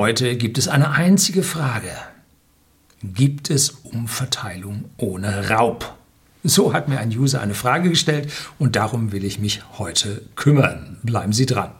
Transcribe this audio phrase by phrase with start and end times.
[0.00, 1.90] Heute gibt es eine einzige Frage.
[3.02, 5.94] Gibt es Umverteilung ohne Raub?
[6.42, 10.96] So hat mir ein User eine Frage gestellt und darum will ich mich heute kümmern.
[11.02, 11.72] Bleiben Sie dran.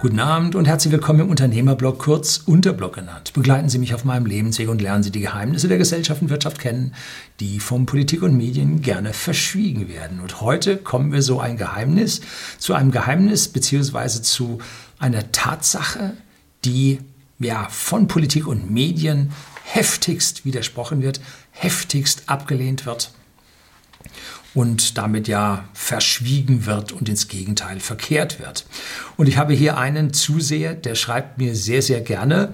[0.00, 3.34] Guten Abend und herzlich willkommen im Unternehmerblog, kurz Unterblog genannt.
[3.34, 6.58] Begleiten Sie mich auf meinem Lebensweg und lernen Sie die Geheimnisse der Gesellschaft und Wirtschaft
[6.58, 6.94] kennen,
[7.38, 10.20] die von Politik und Medien gerne verschwiegen werden.
[10.20, 12.22] Und heute kommen wir so ein Geheimnis,
[12.56, 14.60] zu einem Geheimnis beziehungsweise zu
[14.98, 16.14] einer Tatsache,
[16.64, 17.00] die
[17.38, 19.32] ja von Politik und Medien
[19.64, 23.10] heftigst widersprochen wird, heftigst abgelehnt wird
[24.54, 28.66] und damit ja verschwiegen wird und ins Gegenteil verkehrt wird.
[29.16, 32.52] Und ich habe hier einen Zuseher, der schreibt mir sehr, sehr gerne.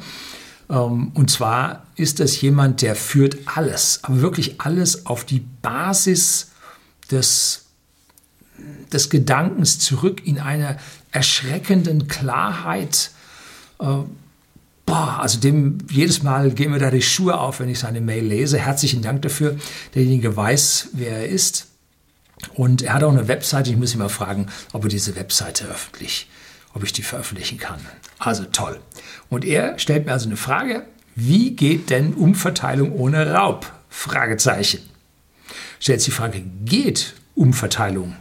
[0.69, 6.51] Ähm, und zwar ist das jemand, der führt alles, aber wirklich alles auf die Basis
[7.11, 7.67] des,
[8.93, 10.77] des Gedankens zurück in einer
[11.13, 13.11] erschreckenden Klarheit.
[13.81, 13.85] Äh,
[14.85, 18.25] boah, also dem jedes Mal gehen mir da die Schuhe auf, wenn ich seine Mail
[18.25, 18.59] lese.
[18.59, 19.57] Herzlichen Dank dafür.
[19.95, 21.66] Derjenige weiß, wer er ist.
[22.55, 23.71] Und er hat auch eine Webseite.
[23.71, 26.29] Ich muss ihn mal fragen, ob er diese Webseite öffentlich,
[26.75, 27.81] ob ich die veröffentlichen kann.
[28.19, 28.81] Also toll.
[29.29, 33.73] Und er stellt mir also eine Frage: Wie geht denn Umverteilung ohne Raub?
[33.89, 34.81] Fragezeichen.
[35.81, 38.17] Stellt sich die Frage: Geht Umverteilung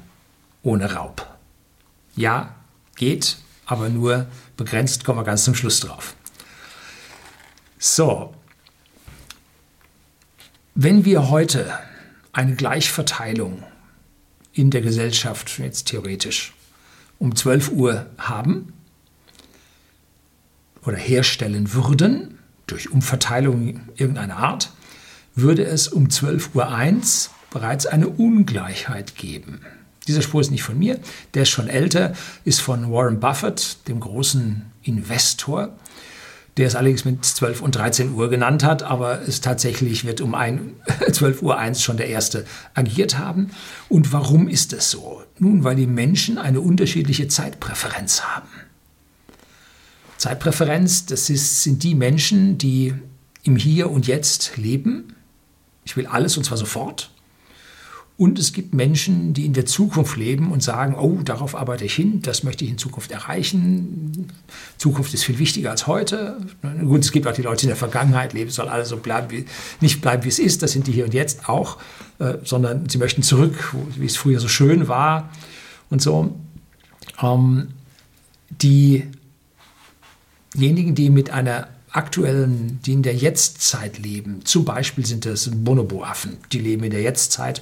[0.63, 1.27] ohne Raub?
[2.15, 2.55] Ja,
[2.95, 5.03] geht, aber nur begrenzt.
[5.03, 6.15] Kommen wir ganz zum Schluss drauf.
[7.77, 8.33] So,
[10.73, 11.77] wenn wir heute
[12.33, 13.63] eine Gleichverteilung
[14.56, 16.53] in der Gesellschaft jetzt theoretisch
[17.20, 18.73] um 12 Uhr haben
[20.86, 24.72] oder herstellen würden, durch Umverteilung irgendeiner Art,
[25.36, 29.61] würde es um 12.01 Uhr bereits eine Ungleichheit geben.
[30.08, 31.00] Dieser Spruch ist nicht von mir,
[31.33, 35.78] der ist schon älter, ist von Warren Buffett, dem großen Investor
[36.58, 40.36] der es allerdings mit 12 und 13 Uhr genannt hat, aber es tatsächlich wird um
[41.11, 43.52] 12 Uhr 1 schon der erste agiert haben.
[43.89, 45.23] Und warum ist es so?
[45.38, 48.48] Nun, weil die Menschen eine unterschiedliche Zeitpräferenz haben.
[50.17, 52.94] Zeitpräferenz, das ist, sind die Menschen, die
[53.44, 55.15] im Hier und Jetzt leben.
[55.83, 57.11] Ich will alles und zwar sofort.
[58.17, 61.95] Und es gibt Menschen, die in der Zukunft leben und sagen, oh, darauf arbeite ich
[61.95, 64.31] hin, das möchte ich in Zukunft erreichen.
[64.77, 66.37] Zukunft ist viel wichtiger als heute.
[66.81, 69.31] Gut, es gibt auch die Leute die in der Vergangenheit, leben soll alles so bleiben,
[69.31, 69.45] wie,
[69.81, 70.64] nicht bleiben, wie es ist.
[70.64, 71.77] Das sind die hier und jetzt auch,
[72.20, 75.30] äh, sondern sie möchten zurück, wie es früher so schön war
[75.89, 76.33] und so.
[77.21, 77.67] Ähm,
[78.61, 79.11] diejenigen,
[80.95, 84.44] die mit einer aktuellen, die in der Jetztzeit leben.
[84.44, 87.61] Zum Beispiel sind es Bonobo-Affen, die leben in der Jetztzeit.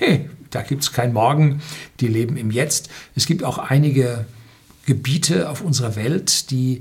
[0.50, 1.60] da gibt es kein Morgen,
[2.00, 2.88] die leben im Jetzt.
[3.14, 4.24] Es gibt auch einige
[4.86, 6.80] Gebiete auf unserer Welt, die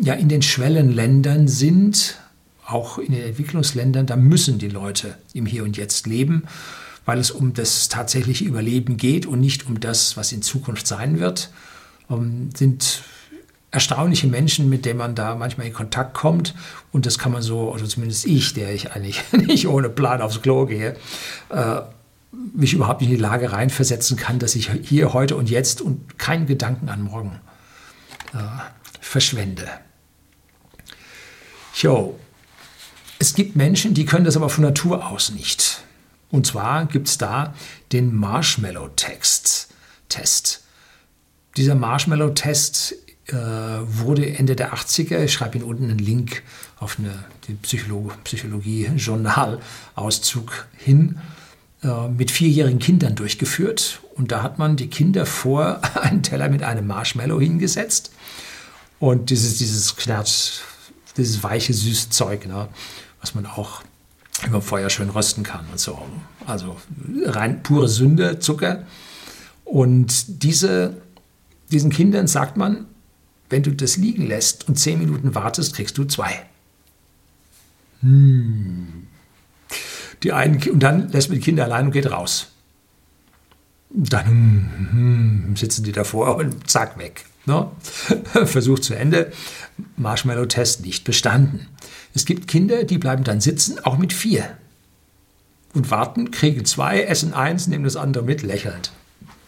[0.00, 2.18] ja in den Schwellenländern sind,
[2.66, 4.06] auch in den Entwicklungsländern.
[4.06, 6.44] Da müssen die Leute im Hier und Jetzt leben,
[7.04, 11.20] weil es um das tatsächliche Überleben geht und nicht um das, was in Zukunft sein
[11.20, 11.50] wird.
[12.08, 13.02] Um, sind
[13.70, 16.54] erstaunliche Menschen, mit denen man da manchmal in Kontakt kommt.
[16.92, 20.42] Und das kann man so, oder zumindest ich, der ich eigentlich nicht ohne Plan aufs
[20.42, 20.96] Klo gehe,
[21.50, 21.80] äh,
[22.54, 26.18] mich überhaupt nicht in die Lage reinversetzen kann, dass ich hier, heute und jetzt und
[26.18, 27.40] keinen Gedanken an morgen
[28.32, 28.38] äh,
[29.00, 29.68] verschwende.
[31.74, 32.18] Jo,
[33.18, 35.82] es gibt Menschen, die können das aber von Natur aus nicht.
[36.30, 37.54] Und zwar gibt es da
[37.92, 39.68] den Marshmallow-Test.
[40.08, 40.64] Test.
[41.56, 42.94] Dieser Marshmallow-Test
[43.36, 46.42] wurde Ende der 80er, ich schreibe Ihnen unten einen Link
[46.78, 51.18] auf eine, den Psycholo Psychologie-Journal-Auszug hin,
[51.82, 54.00] äh, mit vierjährigen Kindern durchgeführt.
[54.14, 58.12] Und da hat man die Kinder vor einen Teller mit einem Marshmallow hingesetzt.
[58.98, 60.60] Und dieses, dieses Knatsch,
[61.16, 62.68] dieses weiche, süße Zeug, ne,
[63.20, 63.82] was man auch
[64.46, 65.98] über Feuer schön rösten kann und so.
[66.46, 66.76] Also
[67.24, 68.84] rein pure Sünde, Zucker.
[69.64, 70.96] Und diese,
[71.70, 72.86] diesen Kindern sagt man,
[73.50, 76.46] wenn du das liegen lässt und zehn Minuten wartest, kriegst du zwei.
[78.00, 79.06] Hm.
[80.22, 82.48] Die einen, und dann lässt man die Kinder allein und geht raus.
[83.90, 87.24] Dann hm, hm, sitzen die davor und zack, weg.
[87.46, 87.70] Ne?
[88.46, 89.32] Versuch zu Ende.
[89.96, 91.66] Marshmallow-Test nicht bestanden.
[92.14, 94.56] Es gibt Kinder, die bleiben dann sitzen, auch mit vier.
[95.72, 98.92] Und warten, kriegen zwei, essen eins, nehmen das andere mit, lächelnd.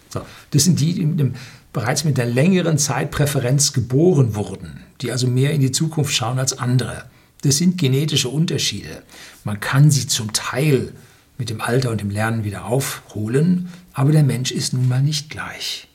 [0.08, 1.34] So, das sind die, die mit einem
[1.72, 6.58] bereits mit einer längeren Zeitpräferenz geboren wurden, die also mehr in die Zukunft schauen als
[6.58, 7.04] andere.
[7.42, 9.02] Das sind genetische Unterschiede.
[9.44, 10.92] Man kann sie zum Teil
[11.38, 15.30] mit dem Alter und dem Lernen wieder aufholen, aber der Mensch ist nun mal nicht
[15.30, 15.88] gleich.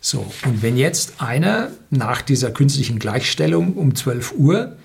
[0.00, 4.76] So, und wenn jetzt einer nach dieser künstlichen Gleichstellung um 12 Uhr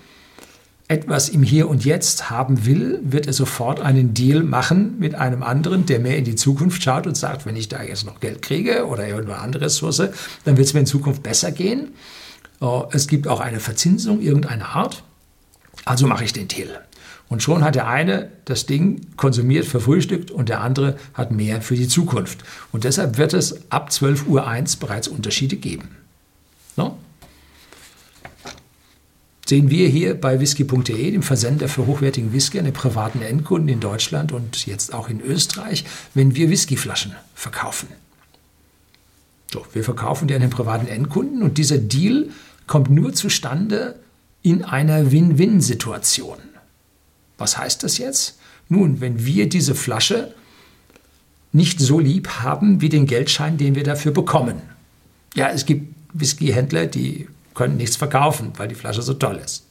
[0.90, 5.44] etwas im Hier und Jetzt haben will, wird er sofort einen Deal machen mit einem
[5.44, 8.42] anderen, der mehr in die Zukunft schaut und sagt, wenn ich da jetzt noch Geld
[8.42, 10.02] kriege oder irgendeine andere Ressource,
[10.44, 11.92] dann wird es mir in Zukunft besser gehen.
[12.60, 15.04] Äh, es gibt auch eine Verzinsung irgendeiner Art,
[15.84, 16.80] also mache ich den Deal.
[17.28, 21.76] Und schon hat der eine das Ding konsumiert, verfrühstückt und der andere hat mehr für
[21.76, 22.40] die Zukunft.
[22.72, 25.90] Und deshalb wird es ab 12.01 Uhr bereits Unterschiede geben.
[26.76, 26.98] No?
[29.50, 33.80] Sehen wir hier bei whisky.de, dem Versender für hochwertigen Whisky an den privaten Endkunden in
[33.80, 37.88] Deutschland und jetzt auch in Österreich, wenn wir Whiskyflaschen verkaufen.
[39.52, 42.28] So, wir verkaufen die an den privaten Endkunden und dieser Deal
[42.68, 43.98] kommt nur zustande
[44.42, 46.38] in einer Win-Win-Situation.
[47.36, 48.38] Was heißt das jetzt?
[48.68, 50.32] Nun, wenn wir diese Flasche
[51.50, 54.62] nicht so lieb haben wie den Geldschein, den wir dafür bekommen.
[55.34, 57.26] Ja, es gibt Whiskyhändler, die
[57.60, 59.66] können nichts verkaufen, weil die Flasche so toll ist.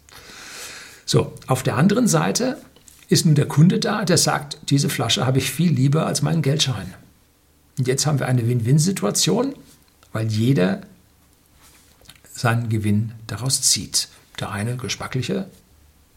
[1.07, 2.61] So, auf der anderen Seite
[3.07, 6.43] ist nun der Kunde da, der sagt, diese Flasche habe ich viel lieber als meinen
[6.43, 6.93] Geldschein.
[7.79, 9.55] Und jetzt haben wir eine Win-Win-Situation,
[10.13, 10.81] weil jeder
[12.31, 14.09] seinen Gewinn daraus zieht.
[14.39, 15.49] Der eine geschmackliche,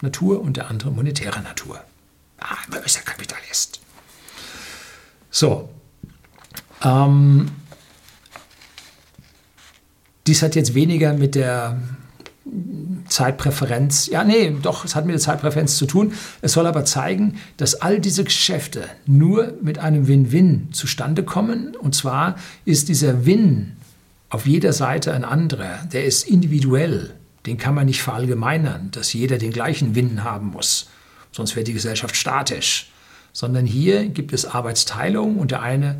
[0.03, 1.83] Natur und der andere monetäre Natur.
[2.39, 3.79] Ah, man ist ja Kapitalist.
[5.31, 5.69] So.
[6.83, 7.49] Ähm,
[10.27, 11.81] dies hat jetzt weniger mit der
[13.07, 16.13] Zeitpräferenz, ja, nee, doch, es hat mit der Zeitpräferenz zu tun.
[16.41, 21.75] Es soll aber zeigen, dass all diese Geschäfte nur mit einem Win-Win zustande kommen.
[21.75, 22.35] Und zwar
[22.65, 23.73] ist dieser Win
[24.29, 25.79] auf jeder Seite ein anderer.
[25.91, 27.13] Der ist individuell
[27.45, 30.87] den kann man nicht verallgemeinern, dass jeder den gleichen Win haben muss.
[31.31, 32.89] Sonst wäre die Gesellschaft statisch.
[33.35, 35.99] Sondern hier gibt es Arbeitsteilung und der eine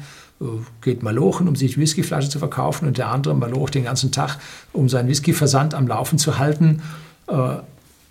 [0.81, 4.37] geht malochen, um sich Whiskyflasche zu verkaufen und der andere malocht den ganzen Tag,
[4.73, 6.81] um seinen Whiskyversand am Laufen zu halten,
[7.27, 7.57] äh,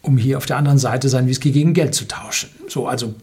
[0.02, 2.50] um hier auf der anderen Seite seinen Whisky gegen Geld zu tauschen.
[2.68, 3.14] So, also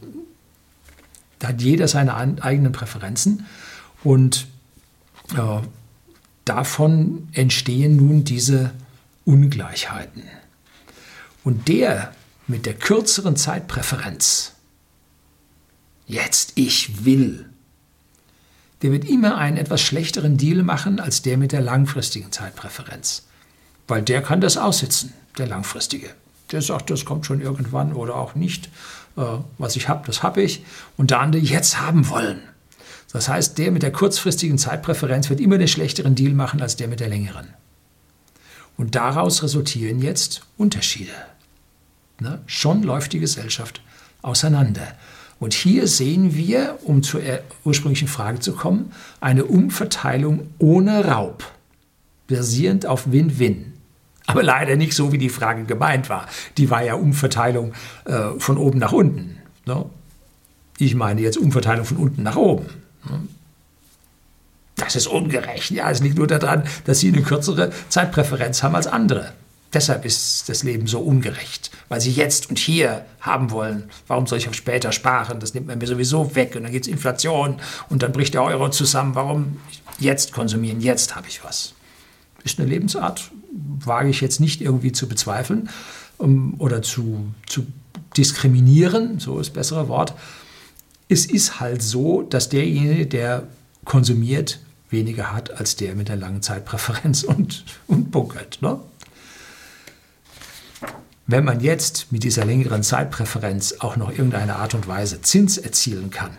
[1.40, 3.46] da hat jeder seine eigenen Präferenzen
[4.04, 4.48] und
[5.36, 5.62] äh,
[6.46, 8.72] davon entstehen nun diese
[9.26, 10.24] Ungleichheiten.
[11.44, 12.14] Und der
[12.48, 14.54] mit der kürzeren Zeitpräferenz,
[16.08, 17.50] jetzt ich will,
[18.82, 23.24] der wird immer einen etwas schlechteren Deal machen als der mit der langfristigen Zeitpräferenz.
[23.88, 26.10] Weil der kann das aussitzen, der langfristige.
[26.52, 28.70] Der sagt, das kommt schon irgendwann oder auch nicht.
[29.18, 29.22] Äh,
[29.58, 30.64] was ich habe, das habe ich.
[30.98, 32.42] Und der andere jetzt haben wollen.
[33.12, 36.88] Das heißt, der mit der kurzfristigen Zeitpräferenz wird immer den schlechteren Deal machen als der
[36.88, 37.48] mit der längeren.
[38.78, 41.12] Und daraus resultieren jetzt Unterschiede.
[42.20, 42.40] Ne?
[42.46, 43.82] Schon läuft die Gesellschaft
[44.22, 44.88] auseinander.
[45.40, 47.22] Und hier sehen wir, um zur
[47.64, 48.92] ursprünglichen Frage zu kommen,
[49.22, 51.46] eine Umverteilung ohne Raub,
[52.28, 53.74] basierend auf Win-Win.
[54.28, 56.28] Aber leider nicht so, wie die Frage gemeint war.
[56.58, 57.74] Die war ja Umverteilung
[58.06, 59.38] äh, von oben nach unten.
[59.66, 59.86] Ne?
[60.78, 62.66] Ich meine jetzt Umverteilung von unten nach oben.
[63.10, 63.22] Ne?
[64.76, 65.72] Das ist ungerecht.
[65.72, 69.34] Ja, es liegt nur daran, dass sie eine kürzere Zeitpräferenz haben als andere.
[69.74, 73.90] Deshalb ist das Leben so ungerecht, weil sie jetzt und hier haben wollen.
[74.08, 75.40] Warum soll ich auf später sparen?
[75.40, 77.58] Das nimmt man mir sowieso weg und dann gibt es Inflation
[77.88, 79.14] und dann bricht der Euro zusammen.
[79.14, 79.58] Warum
[80.00, 80.82] jetzt konsumieren?
[80.82, 81.74] Jetzt habe ich was.
[82.44, 85.70] Ist eine Lebensart, wage ich jetzt nicht irgendwie zu bezweifeln
[86.18, 87.68] um, oder zu, zu
[88.18, 90.14] diskriminieren, so ist das bessere Wort.
[91.10, 93.48] Es ist halt so, dass derjenige, der
[93.86, 94.60] konsumiert,
[94.90, 98.60] weniger hat als der mit der langen Zeitpräferenz und, und bunkert.
[98.62, 98.80] Ne?
[101.32, 106.10] Wenn man jetzt mit dieser längeren Zeitpräferenz auch noch irgendeine Art und Weise Zins erzielen
[106.10, 106.36] kann,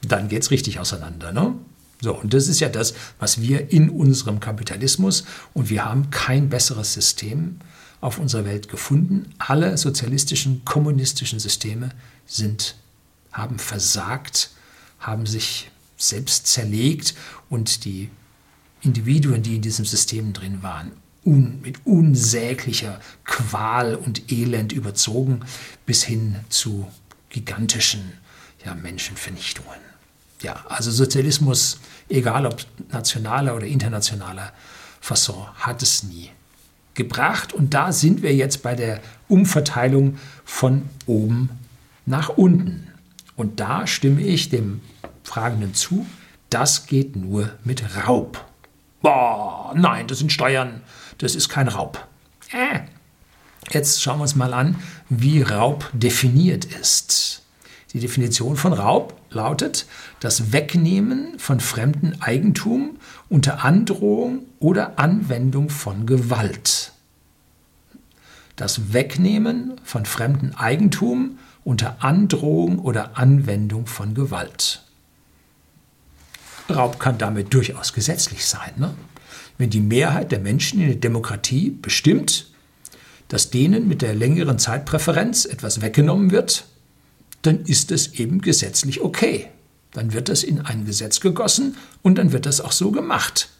[0.00, 1.32] dann geht es richtig auseinander.
[1.32, 1.56] Ne?
[2.00, 6.48] So, und das ist ja das, was wir in unserem Kapitalismus, und wir haben kein
[6.48, 7.58] besseres System
[8.00, 9.34] auf unserer Welt gefunden.
[9.38, 11.88] Alle sozialistischen, kommunistischen Systeme
[12.26, 12.76] sind,
[13.32, 14.50] haben versagt,
[15.00, 17.16] haben sich selbst zerlegt
[17.48, 18.08] und die
[18.82, 20.92] Individuen, die in diesem System drin waren,
[21.24, 25.40] un, mit unsäglicher Qual und Elend überzogen,
[25.86, 26.88] bis hin zu
[27.28, 28.12] gigantischen
[28.64, 29.78] ja, Menschenvernichtungen.
[30.42, 34.52] Ja, also Sozialismus, egal ob nationaler oder internationaler
[35.00, 36.30] Fasson, hat es nie
[36.94, 37.52] gebracht.
[37.52, 41.50] Und da sind wir jetzt bei der Umverteilung von oben
[42.06, 42.88] nach unten.
[43.36, 44.80] Und da stimme ich dem
[45.22, 46.06] Fragenden zu,
[46.50, 48.44] das geht nur mit Raub.
[49.00, 50.82] Boah, nein, das sind Steuern,
[51.20, 52.06] das ist kein Raub.
[52.52, 52.80] Äh.
[53.70, 54.76] Jetzt schauen wir uns mal an,
[55.08, 57.42] wie Raub definiert ist.
[57.92, 59.86] Die Definition von Raub lautet
[60.20, 62.98] das Wegnehmen von fremdem Eigentum
[63.28, 66.92] unter Androhung oder Anwendung von Gewalt.
[68.56, 74.82] Das Wegnehmen von fremdem Eigentum unter Androhung oder Anwendung von Gewalt.
[76.68, 78.72] Raub kann damit durchaus gesetzlich sein.
[78.76, 78.94] Ne?
[79.60, 82.46] Wenn die Mehrheit der Menschen in der Demokratie bestimmt,
[83.28, 86.64] dass denen mit der längeren Zeitpräferenz etwas weggenommen wird,
[87.42, 89.48] dann ist es eben gesetzlich okay.
[89.92, 93.50] Dann wird das in ein Gesetz gegossen und dann wird das auch so gemacht.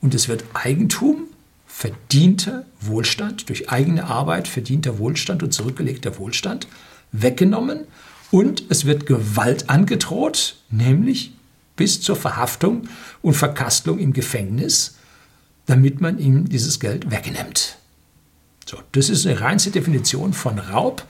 [0.00, 1.28] Und es wird Eigentum,
[1.68, 6.66] verdienter Wohlstand, durch eigene Arbeit verdienter Wohlstand und zurückgelegter Wohlstand
[7.12, 7.84] weggenommen
[8.32, 11.34] und es wird Gewalt angedroht, nämlich
[11.78, 12.86] bis zur Verhaftung
[13.22, 14.96] und Verkastelung im Gefängnis,
[15.64, 17.78] damit man ihm dieses Geld wegnimmt.
[18.66, 21.06] So, das ist eine reinste Definition von Raub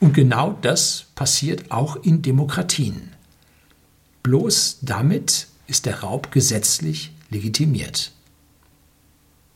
[0.00, 3.10] und genau das passiert auch in Demokratien.
[4.22, 8.12] Bloß damit ist der Raub gesetzlich legitimiert.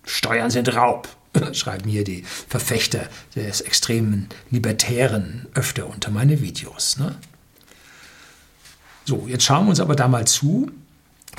[0.04, 1.08] Steuern sind Raub,
[1.52, 6.98] schreiben hier die Verfechter des extremen Libertären öfter unter meine Videos.
[6.98, 7.16] Ne?
[9.08, 10.70] So, jetzt schauen wir uns aber da mal zu,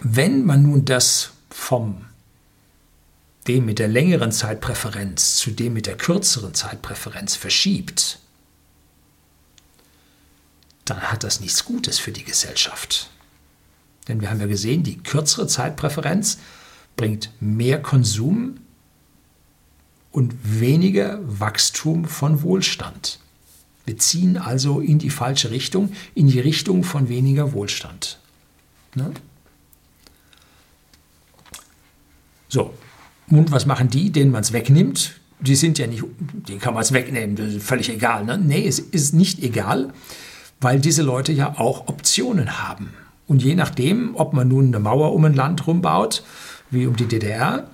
[0.01, 2.03] wenn man nun das vom
[3.47, 8.17] dem mit der längeren Zeitpräferenz zu dem mit der kürzeren Zeitpräferenz verschiebt,
[10.85, 13.11] dann hat das nichts Gutes für die Gesellschaft.
[14.07, 16.39] Denn wir haben ja gesehen, die kürzere Zeitpräferenz
[16.95, 18.61] bringt mehr Konsum
[20.11, 23.19] und weniger Wachstum von Wohlstand.
[23.89, 28.19] Wir ziehen also in die falsche Richtung, in die Richtung von weniger Wohlstand.
[28.93, 29.09] Ne?
[32.49, 32.71] So,
[33.31, 35.19] und was machen die, denen man es wegnimmt?
[35.39, 38.25] Die sind ja nicht, den kann man es wegnehmen, das ist völlig egal.
[38.25, 38.37] Ne?
[38.37, 39.91] Nee, es ist nicht egal,
[40.61, 42.93] weil diese Leute ja auch Optionen haben.
[43.25, 46.21] Und je nachdem, ob man nun eine Mauer um ein Land rumbaut,
[46.69, 47.67] wie um die DDR,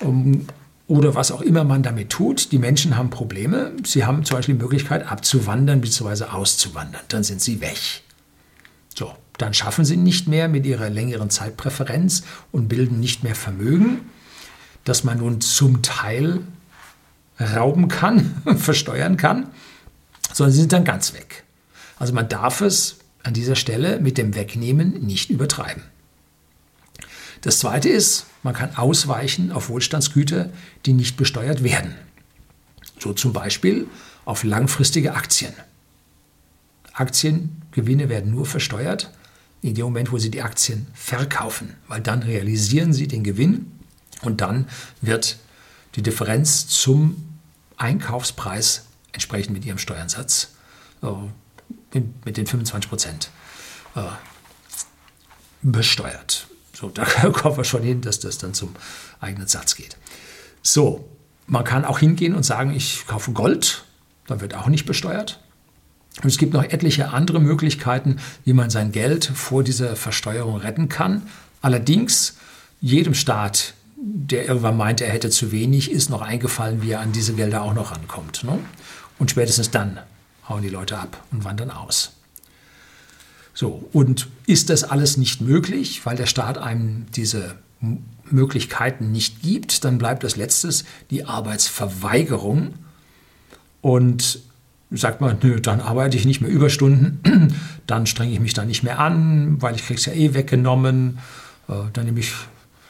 [0.00, 0.46] um,
[0.88, 3.72] oder was auch immer man damit tut, die Menschen haben Probleme.
[3.84, 6.24] Sie haben zum Beispiel die Möglichkeit abzuwandern bzw.
[6.24, 7.02] auszuwandern.
[7.08, 7.78] Dann sind sie weg.
[8.94, 14.00] So, dann schaffen sie nicht mehr mit ihrer längeren Zeitpräferenz und bilden nicht mehr Vermögen
[14.88, 16.40] das man nun zum Teil
[17.38, 19.48] rauben kann, versteuern kann,
[20.32, 21.44] sondern sie sind dann ganz weg.
[21.98, 25.82] Also man darf es an dieser Stelle mit dem Wegnehmen nicht übertreiben.
[27.42, 30.50] Das Zweite ist, man kann ausweichen auf Wohlstandsgüter,
[30.86, 31.94] die nicht besteuert werden.
[32.98, 33.86] So zum Beispiel
[34.24, 35.52] auf langfristige Aktien.
[36.92, 39.12] Aktiengewinne werden nur versteuert
[39.62, 43.72] in dem Moment, wo Sie die Aktien verkaufen, weil dann realisieren Sie den Gewinn
[44.22, 44.68] und dann
[45.00, 45.38] wird
[45.94, 47.38] die Differenz zum
[47.76, 50.50] Einkaufspreis entsprechend mit ihrem Steuersatz
[51.02, 53.30] äh, mit den 25 Prozent
[53.94, 54.00] äh,
[55.62, 56.47] besteuert.
[56.78, 58.74] So, da kommen wir schon hin, dass das dann zum
[59.20, 59.96] eigenen Satz geht.
[60.62, 61.08] So,
[61.46, 63.84] man kann auch hingehen und sagen, ich kaufe Gold,
[64.26, 65.40] dann wird auch nicht besteuert.
[66.22, 70.88] Und es gibt noch etliche andere Möglichkeiten, wie man sein Geld vor dieser Versteuerung retten
[70.88, 71.22] kann.
[71.62, 72.36] Allerdings,
[72.80, 77.10] jedem Staat der irgendwann meinte, er hätte zu wenig, ist noch eingefallen, wie er an
[77.10, 78.44] diese Gelder auch noch rankommt.
[78.44, 78.60] Ne?
[79.18, 79.98] Und spätestens dann
[80.48, 82.12] hauen die Leute ab und wandern aus.
[83.58, 87.56] So, und ist das alles nicht möglich, weil der Staat einem diese
[88.30, 92.74] Möglichkeiten nicht gibt, dann bleibt als letztes die Arbeitsverweigerung.
[93.80, 94.42] Und
[94.92, 97.52] sagt man, nö, dann arbeite ich nicht mehr Überstunden,
[97.88, 101.18] dann strenge ich mich da nicht mehr an, weil ich es ja eh weggenommen.
[101.68, 102.32] Äh, dann nehme ich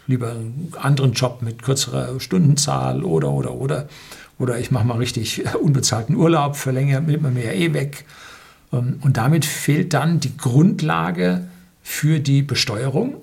[0.06, 3.88] lieber einen anderen Job mit kürzerer Stundenzahl oder, oder, oder.
[4.38, 8.04] Oder ich mache mal richtig unbezahlten Urlaub, verlängere, nimmt man mir ja eh weg.
[8.72, 11.48] Ähm, und damit fehlt dann die Grundlage
[11.82, 13.16] für die Besteuerung.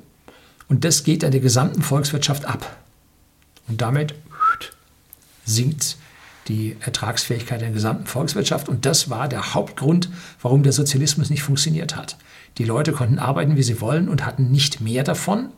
[0.67, 2.77] Und das geht an der gesamten Volkswirtschaft ab.
[3.67, 4.15] Und damit
[5.45, 5.97] sinkt
[6.47, 8.69] die Ertragsfähigkeit der gesamten Volkswirtschaft.
[8.69, 10.09] Und das war der Hauptgrund,
[10.41, 12.17] warum der Sozialismus nicht funktioniert hat.
[12.57, 15.49] Die Leute konnten arbeiten, wie sie wollen und hatten nicht mehr davon,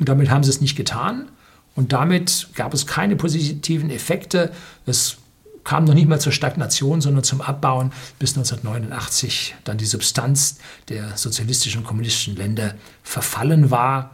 [0.00, 1.28] und damit haben sie es nicht getan.
[1.76, 4.50] Und damit gab es keine positiven Effekte.
[4.86, 5.18] Es
[5.64, 11.16] kam noch nicht mal zur Stagnation, sondern zum Abbauen, bis 1989 dann die Substanz der
[11.16, 14.12] sozialistischen und kommunistischen Länder verfallen war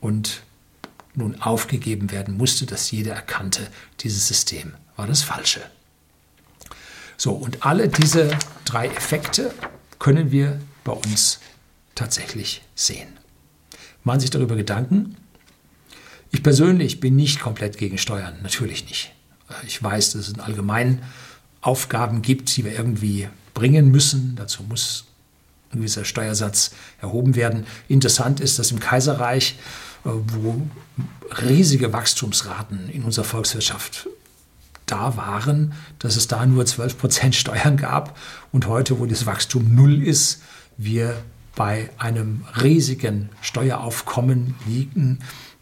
[0.00, 0.42] und
[1.14, 3.66] nun aufgegeben werden musste, dass jeder erkannte,
[4.00, 5.62] dieses System war das Falsche.
[7.16, 8.30] So, und alle diese
[8.64, 9.52] drei Effekte
[9.98, 11.40] können wir bei uns
[11.94, 13.16] tatsächlich sehen
[14.06, 15.16] machen sich darüber Gedanken.
[16.30, 19.12] Ich persönlich bin nicht komplett gegen Steuern, natürlich nicht.
[19.66, 21.02] Ich weiß, dass es in allgemeinen
[21.60, 24.36] Aufgaben gibt, die wir irgendwie bringen müssen.
[24.36, 25.04] Dazu muss
[25.72, 27.66] ein gewisser Steuersatz erhoben werden.
[27.88, 29.58] Interessant ist, dass im Kaiserreich,
[30.04, 30.62] äh, wo
[31.42, 34.08] riesige Wachstumsraten in unserer Volkswirtschaft
[34.86, 38.16] da waren, dass es da nur 12 Prozent Steuern gab
[38.52, 40.42] und heute, wo das Wachstum null ist,
[40.76, 41.16] wir
[41.56, 45.18] bei einem riesigen Steueraufkommen liegen,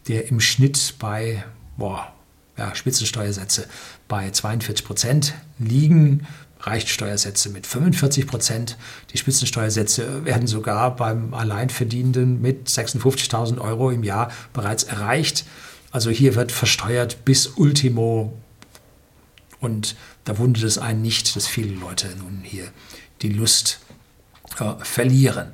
[0.07, 1.43] der im Schnitt bei
[1.77, 2.13] boah,
[2.57, 3.67] ja, Spitzensteuersätze
[4.07, 6.27] bei 42 Prozent liegen.
[6.61, 8.77] Reichsteuersätze mit 45 Prozent.
[9.13, 15.45] Die Spitzensteuersätze werden sogar beim Alleinverdienenden mit 56.000 Euro im Jahr bereits erreicht.
[15.91, 18.33] Also hier wird versteuert bis Ultimo.
[19.59, 22.67] Und da wundert es einen nicht, dass viele Leute nun hier
[23.21, 23.79] die Lust
[24.59, 25.51] äh, verlieren.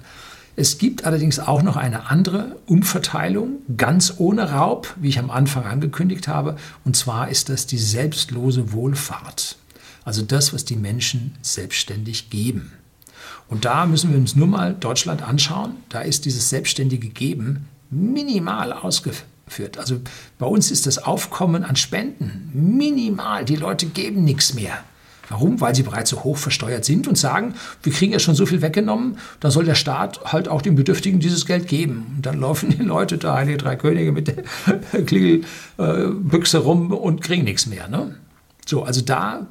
[0.55, 5.65] Es gibt allerdings auch noch eine andere Umverteilung, ganz ohne Raub, wie ich am Anfang
[5.65, 9.58] angekündigt habe, und zwar ist das die selbstlose Wohlfahrt.
[10.03, 12.74] Also das, was die Menschen selbstständig geben.
[13.48, 15.75] Und da müssen wir uns nur mal Deutschland anschauen.
[15.89, 19.77] Da ist dieses selbstständige Geben minimal ausgeführt.
[19.77, 20.00] Also
[20.39, 23.46] bei uns ist das Aufkommen an Spenden minimal.
[23.46, 24.84] Die Leute geben nichts mehr.
[25.32, 25.62] Warum?
[25.62, 28.62] Weil sie bereits so hoch versteuert sind und sagen, wir kriegen ja schon so viel
[28.62, 32.14] weggenommen, da soll der Staat halt auch den Bedürftigen dieses Geld geben.
[32.16, 34.44] Und dann laufen die Leute da, Heilige Drei Könige mit der
[35.06, 37.88] Klingelbüchse rum und kriegen nichts mehr.
[37.88, 38.16] Ne?
[38.66, 39.48] So, also da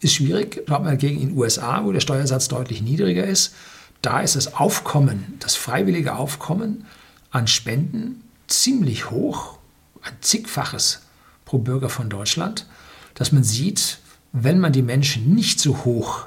[0.00, 0.62] ist schwierig.
[0.68, 3.54] Schaut mal gegen den USA, wo der Steuersatz deutlich niedriger ist.
[4.02, 6.86] Da ist das Aufkommen, das freiwillige Aufkommen
[7.30, 9.58] an Spenden ziemlich hoch,
[10.02, 11.02] ein zigfaches
[11.44, 12.66] pro Bürger von Deutschland,
[13.14, 13.98] dass man sieht,
[14.32, 16.26] wenn man die Menschen nicht so hoch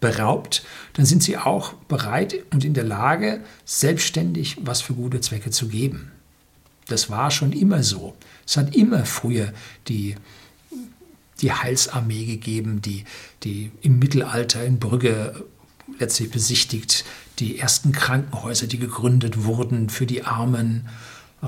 [0.00, 0.64] beraubt,
[0.94, 5.68] dann sind sie auch bereit und in der Lage, selbstständig was für gute Zwecke zu
[5.68, 6.12] geben.
[6.88, 8.14] Das war schon immer so.
[8.46, 9.52] Es hat immer früher
[9.88, 10.14] die,
[11.40, 13.04] die Heilsarmee gegeben, die,
[13.42, 15.44] die im Mittelalter in Brügge
[15.98, 17.04] letztlich besichtigt,
[17.38, 20.88] die ersten Krankenhäuser, die gegründet wurden für die Armen,
[21.42, 21.46] äh,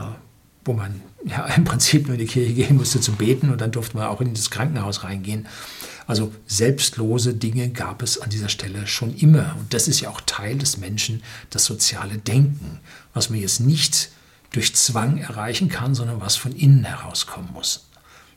[0.68, 3.72] wo man ja im Prinzip nur in die Kirche gehen musste zu beten und dann
[3.72, 5.48] durfte man auch in das Krankenhaus reingehen.
[6.06, 9.56] Also selbstlose Dinge gab es an dieser Stelle schon immer.
[9.58, 12.80] Und das ist ja auch Teil des Menschen, das soziale Denken,
[13.12, 14.10] was man jetzt nicht
[14.52, 17.88] durch Zwang erreichen kann, sondern was von innen herauskommen muss.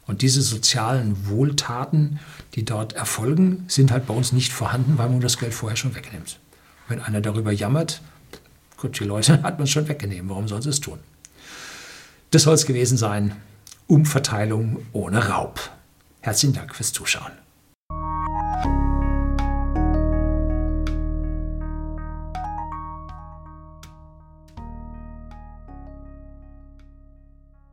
[0.06, 2.20] Und diese sozialen Wohltaten,
[2.56, 5.96] die dort erfolgen, sind halt bei uns nicht vorhanden, weil man das Geld vorher schon
[5.96, 6.39] wegnimmt.
[6.89, 8.02] Wenn einer darüber jammert,
[8.76, 11.00] gut, die Leute hat man schon weggenommen, warum sollen sie es tun?
[12.32, 13.36] Das soll es gewesen sein.
[13.88, 15.60] Umverteilung ohne Raub.
[16.22, 17.40] Herzlichen Dank fürs Zuschauen.